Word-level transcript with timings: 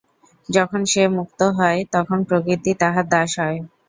যখন 0.49 0.81
সে 0.85 1.03
মুক্ত 1.17 1.39
হয়, 1.57 1.79
তখন 1.93 2.17
প্রকৃতি 2.29 2.71
তাহার 2.81 3.05
দাস 3.13 3.31
হয়। 3.41 3.59